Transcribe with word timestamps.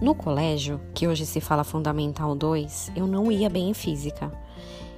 No 0.00 0.14
colégio, 0.14 0.80
que 0.94 1.06
hoje 1.06 1.26
se 1.26 1.42
fala 1.42 1.62
Fundamental 1.62 2.34
2, 2.34 2.92
eu 2.96 3.06
não 3.06 3.30
ia 3.30 3.50
bem 3.50 3.68
em 3.68 3.74
física. 3.74 4.32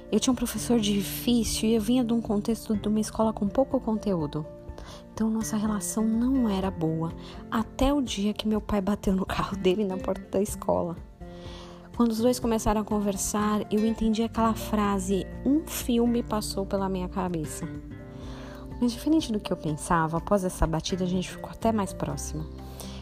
Eu 0.09 0.17
tinha 0.17 0.31
um 0.31 0.35
professor 0.35 0.79
difícil 0.79 1.67
e 1.67 1.75
eu 1.75 1.81
vinha 1.81 2.05
de 2.05 2.13
um 2.13 2.21
contexto 2.21 2.73
de 2.73 2.87
uma 2.87 3.01
escola 3.01 3.33
com 3.33 3.49
pouco 3.49 3.81
conteúdo. 3.81 4.45
Então 5.13 5.29
nossa 5.29 5.57
relação 5.57 6.05
não 6.07 6.47
era 6.49 6.71
boa, 6.71 7.11
até 7.51 7.93
o 7.93 8.01
dia 8.01 8.33
que 8.33 8.47
meu 8.47 8.61
pai 8.61 8.79
bateu 8.79 9.13
no 9.13 9.25
carro 9.25 9.57
dele 9.57 9.83
na 9.83 9.97
porta 9.97 10.25
da 10.31 10.41
escola. 10.41 10.95
Quando 11.97 12.11
os 12.11 12.19
dois 12.19 12.39
começaram 12.39 12.79
a 12.79 12.85
conversar, 12.85 13.61
eu 13.69 13.85
entendi 13.85 14.23
aquela 14.23 14.53
frase: 14.53 15.27
um 15.45 15.67
filme 15.67 16.23
passou 16.23 16.65
pela 16.65 16.87
minha 16.87 17.09
cabeça. 17.09 17.67
Mas 18.79 18.93
diferente 18.93 19.33
do 19.33 19.39
que 19.39 19.51
eu 19.51 19.57
pensava, 19.57 20.17
após 20.17 20.45
essa 20.45 20.65
batida 20.65 21.03
a 21.03 21.07
gente 21.07 21.29
ficou 21.29 21.49
até 21.49 21.73
mais 21.73 21.91
próximo. 21.91 22.45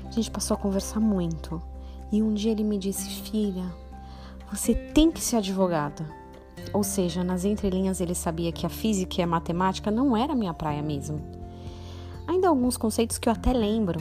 A 0.04 0.12
gente 0.12 0.32
passou 0.32 0.56
a 0.56 0.60
conversar 0.60 1.00
muito. 1.00 1.62
E 2.12 2.22
um 2.22 2.34
dia 2.34 2.52
ele 2.52 2.64
me 2.64 2.78
disse: 2.78 3.10
Filha, 3.10 3.66
você 4.52 4.76
tem 4.76 5.10
que 5.10 5.22
ser 5.22 5.38
advogada. 5.38 6.06
Ou 6.74 6.84
seja, 6.84 7.24
nas 7.24 7.46
entrelinhas 7.46 8.02
ele 8.02 8.14
sabia 8.14 8.52
que 8.52 8.66
a 8.66 8.70
física 8.70 9.20
e 9.20 9.24
a 9.24 9.28
matemática 9.28 9.90
não 9.90 10.16
era 10.16 10.36
minha 10.36 10.54
praia 10.54 10.82
mesmo. 10.82 11.22
Ainda 12.28 12.48
alguns 12.48 12.78
conceitos 12.78 13.18
que 13.18 13.28
eu 13.28 13.34
até 13.34 13.54
lembro. 13.54 14.00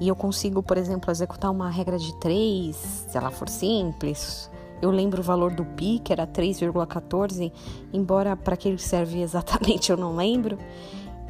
E 0.00 0.06
eu 0.06 0.14
consigo, 0.14 0.62
por 0.62 0.78
exemplo, 0.78 1.10
executar 1.10 1.50
uma 1.50 1.68
regra 1.70 1.98
de 1.98 2.14
3, 2.20 2.76
se 2.76 3.16
ela 3.16 3.30
for 3.30 3.48
simples. 3.48 4.50
Eu 4.80 4.90
lembro 4.90 5.20
o 5.20 5.24
valor 5.24 5.52
do 5.52 5.64
pi, 5.64 5.98
que 5.98 6.12
era 6.12 6.26
3,14, 6.26 7.52
embora 7.92 8.36
para 8.36 8.56
que 8.56 8.68
ele 8.68 8.78
serve 8.78 9.20
exatamente 9.22 9.90
eu 9.90 9.96
não 9.96 10.14
lembro. 10.14 10.56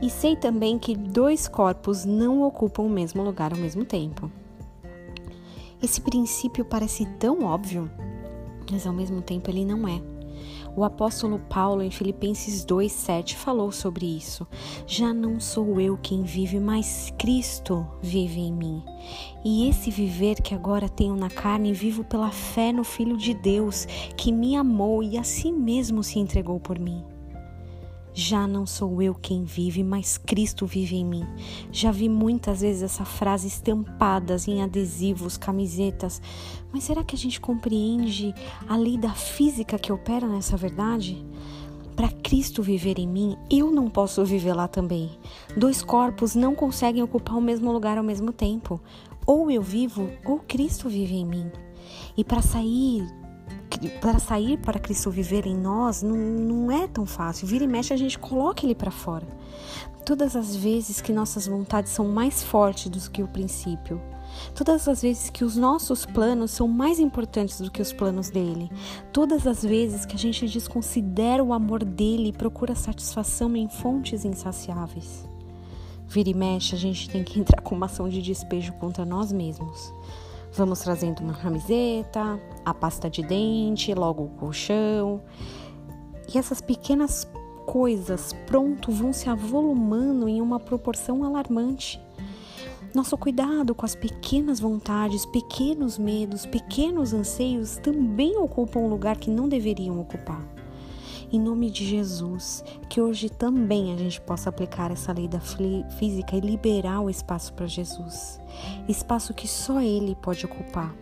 E 0.03 0.11
sei 0.11 0.37
também 0.37 0.79
que 0.79 0.95
dois 0.95 1.49
corpos 1.49 2.05
não 2.05 2.43
ocupam 2.43 2.83
o 2.83 2.91
mesmo 2.91 3.23
lugar 3.23 3.53
ao 3.53 3.59
mesmo 3.59 3.85
tempo. 3.85 4.31
Esse 5.83 6.01
princípio 6.01 6.65
parece 6.65 7.07
tão 7.19 7.45
óbvio, 7.45 7.91
mas 8.71 8.87
ao 8.87 8.93
mesmo 8.93 9.23
tempo 9.23 9.51
ele 9.51 9.65
não 9.65 9.87
é. 9.87 10.03
O 10.77 10.85
apóstolo 10.85 11.39
Paulo, 11.39 11.83
em 11.83 11.91
Filipenses 11.91 12.65
2,7, 12.65 13.35
falou 13.35 13.73
sobre 13.73 14.07
isso. 14.07 14.47
Já 14.87 15.13
não 15.13 15.41
sou 15.41 15.81
eu 15.81 15.97
quem 15.97 16.23
vive, 16.23 16.61
mas 16.61 17.13
Cristo 17.19 17.87
vive 18.01 18.41
em 18.41 18.53
mim. 18.53 18.83
E 19.45 19.69
esse 19.69 19.91
viver 19.91 20.41
que 20.41 20.55
agora 20.55 20.89
tenho 20.89 21.17
na 21.17 21.31
carne, 21.31 21.73
vivo 21.73 22.05
pela 22.05 22.31
fé 22.31 22.73
no 22.73 22.85
Filho 22.85 23.17
de 23.17 23.35
Deus, 23.35 23.87
que 24.17 24.31
me 24.31 24.57
amou 24.57 25.03
e 25.03 25.19
a 25.19 25.25
si 25.25 25.51
mesmo 25.51 26.03
se 26.03 26.19
entregou 26.19 26.61
por 26.61 26.79
mim. 26.79 27.05
Já 28.21 28.49
não 28.49 28.67
sou 28.67 29.01
eu 29.01 29.15
quem 29.15 29.45
vive, 29.45 29.85
mas 29.85 30.19
Cristo 30.19 30.67
vive 30.67 30.97
em 30.97 31.05
mim. 31.05 31.25
Já 31.71 31.93
vi 31.93 32.09
muitas 32.09 32.63
vezes 32.63 32.83
essa 32.83 33.05
frase 33.05 33.47
estampadas 33.47 34.49
em 34.49 34.61
adesivos, 34.61 35.37
camisetas, 35.37 36.21
mas 36.73 36.83
será 36.83 37.05
que 37.05 37.15
a 37.15 37.19
gente 37.19 37.41
compreende 37.41 38.35
a 38.69 38.77
lei 38.77 38.99
da 38.99 39.11
física 39.11 39.79
que 39.79 39.93
opera 39.93 40.27
nessa 40.27 40.57
verdade? 40.57 41.25
Para 41.95 42.09
Cristo 42.09 42.61
viver 42.61 42.99
em 42.99 43.07
mim, 43.07 43.37
eu 43.49 43.71
não 43.71 43.89
posso 43.89 44.25
viver 44.25 44.53
lá 44.53 44.67
também. 44.67 45.09
Dois 45.57 45.81
corpos 45.81 46.35
não 46.35 46.57
conseguem 46.57 47.05
ocupar 47.05 47.37
o 47.37 47.41
mesmo 47.41 47.71
lugar 47.71 47.99
ao 47.99 48.05
mesmo 48.05 48.33
tempo. 48.33 48.81
Ou 49.25 49.49
eu 49.49 49.63
vivo, 49.63 50.11
ou 50.25 50.41
Cristo 50.41 50.89
vive 50.89 51.15
em 51.15 51.25
mim. 51.25 51.53
E 52.17 52.25
para 52.25 52.43
sair 52.43 53.07
para 54.01 54.19
sair 54.19 54.59
para 54.59 54.79
Cristo 54.79 55.11
viver 55.11 55.47
em 55.47 55.57
nós 55.57 56.03
não, 56.03 56.17
não 56.17 56.73
é 56.73 56.89
tão 56.89 57.07
fácil. 57.07 57.47
Vira 57.47 57.65
e 57.65 57.69
mexe, 57.69 57.93
a 57.93 57.97
gente 57.97 58.19
coloca 58.19 58.65
ele 58.65 58.75
para 58.75 58.91
fora. 58.91 59.27
Todas 60.05 60.35
as 60.35 60.57
vezes 60.57 61.01
que 61.01 61.13
nossas 61.13 61.47
vontades 61.47 61.93
são 61.93 62.09
mais 62.09 62.43
fortes 62.43 62.89
do 62.89 63.11
que 63.11 63.23
o 63.23 63.29
princípio, 63.29 64.01
todas 64.55 64.89
as 64.89 65.03
vezes 65.03 65.29
que 65.29 65.45
os 65.45 65.57
nossos 65.57 66.07
planos 66.07 66.51
são 66.51 66.67
mais 66.67 66.99
importantes 66.99 67.61
do 67.61 67.71
que 67.71 67.83
os 67.83 67.93
planos 67.93 68.31
dele, 68.31 68.71
todas 69.13 69.47
as 69.47 69.63
vezes 69.63 70.07
que 70.07 70.17
a 70.17 70.19
gente 70.19 70.49
desconsidera 70.49 71.45
o 71.45 71.53
amor 71.53 71.85
dele 71.85 72.29
e 72.29 72.33
procura 72.33 72.75
satisfação 72.75 73.55
em 73.55 73.69
fontes 73.69 74.25
insaciáveis. 74.25 75.29
Vira 76.07 76.31
e 76.31 76.35
mexe, 76.35 76.75
a 76.75 76.79
gente 76.79 77.11
tem 77.11 77.23
que 77.23 77.39
entrar 77.39 77.61
com 77.61 77.75
uma 77.75 77.85
ação 77.85 78.09
de 78.09 78.23
despejo 78.23 78.73
contra 78.75 79.05
nós 79.05 79.31
mesmos. 79.31 79.93
Vamos 80.53 80.81
trazendo 80.81 81.21
uma 81.21 81.35
camiseta, 81.35 82.41
a 82.65 82.75
pasta 82.75 83.09
de 83.09 83.23
dente, 83.23 83.95
logo 83.95 84.25
o 84.25 84.29
colchão. 84.31 85.23
E 86.33 86.39
essas 86.39 86.61
pequenas 86.61 87.31
coisas 87.67 88.33
pronto 88.47 88.91
vão 88.91 89.13
se 89.13 89.29
avolumando 89.29 90.29
em 90.29 90.41
uma 90.41 90.59
proporção 90.59 91.23
alarmante. 91.23 92.01
Nosso 92.95 93.17
cuidado 93.19 93.75
com 93.75 93.85
as 93.85 93.95
pequenas 93.95 94.59
vontades, 94.59 95.27
pequenos 95.27 95.99
medos, 95.99 96.47
pequenos 96.47 97.13
anseios 97.13 97.77
também 97.77 98.37
ocupam 98.39 98.81
um 98.81 98.89
lugar 98.89 99.19
que 99.19 99.31
não 99.31 99.49
deveriam 99.49 100.01
ocupar. 100.01 100.43
Em 101.31 101.39
nome 101.39 101.71
de 101.71 101.85
Jesus, 101.85 102.65
que 102.89 103.03
hoje 103.03 103.29
também 103.29 103.93
a 103.93 103.97
gente 103.99 104.19
possa 104.19 104.49
aplicar 104.49 104.91
essa 104.91 105.13
lei 105.13 105.29
da 105.29 105.41
física 105.41 106.35
e 106.35 106.41
liberar 106.41 107.03
o 107.03 107.11
espaço 107.11 107.53
para 107.53 107.67
Jesus. 107.67 108.41
Espaço 108.89 109.35
que 109.35 109.47
só 109.47 109.79
Ele 109.79 110.15
pode 110.15 110.47
ocupar, 110.47 110.97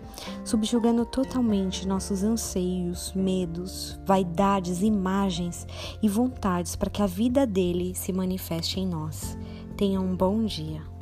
subjugando 0.45 1.07
totalmente 1.07 1.87
nossos 1.87 2.25
anseios, 2.25 3.13
medos, 3.15 4.01
vaidades, 4.05 4.83
imagens 4.83 5.65
e 6.03 6.09
vontades 6.09 6.75
para 6.75 6.91
que 6.91 7.03
a 7.03 7.07
vida 7.07 7.47
dele 7.47 7.95
se 7.95 8.13
manifeste 8.13 8.81
em 8.81 8.87
nós. 8.87 9.39
Tenha 9.77 10.01
um 10.01 10.17
bom 10.17 10.45
dia. 10.45 10.96